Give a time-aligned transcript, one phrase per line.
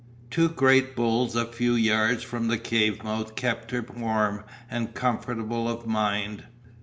[0.31, 5.69] Two great bulls a few yards from the cave's mouth kept her warm and comfortable
[5.69, 6.45] of mind.